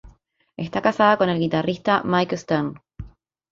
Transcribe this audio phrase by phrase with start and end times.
[0.57, 2.81] Está casada con el guitarrista Mike Stern.